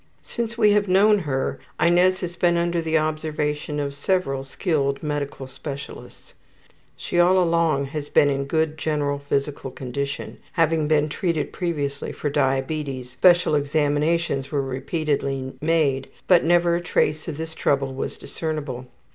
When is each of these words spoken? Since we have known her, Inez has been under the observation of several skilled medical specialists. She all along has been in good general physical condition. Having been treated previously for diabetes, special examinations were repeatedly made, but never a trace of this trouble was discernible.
Since 0.23 0.57
we 0.57 0.71
have 0.71 0.87
known 0.87 1.19
her, 1.29 1.59
Inez 1.79 2.21
has 2.21 2.35
been 2.35 2.57
under 2.57 2.81
the 2.81 2.97
observation 2.97 3.79
of 3.79 3.93
several 3.93 4.43
skilled 4.43 5.03
medical 5.03 5.45
specialists. 5.45 6.33
She 6.97 7.19
all 7.19 7.37
along 7.37 7.85
has 7.93 8.09
been 8.09 8.27
in 8.27 8.45
good 8.45 8.79
general 8.79 9.19
physical 9.19 9.69
condition. 9.69 10.39
Having 10.53 10.87
been 10.87 11.07
treated 11.07 11.53
previously 11.53 12.11
for 12.11 12.31
diabetes, 12.31 13.11
special 13.11 13.53
examinations 13.53 14.51
were 14.51 14.63
repeatedly 14.63 15.53
made, 15.61 16.09
but 16.27 16.43
never 16.43 16.75
a 16.75 16.81
trace 16.81 17.27
of 17.27 17.37
this 17.37 17.53
trouble 17.53 17.93
was 17.93 18.17
discernible. 18.17 18.87